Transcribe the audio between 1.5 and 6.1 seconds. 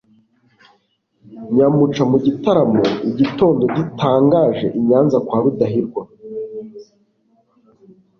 Nyamuca mu gitaramo igitondo gitangaje inyanza kwa rudahigwa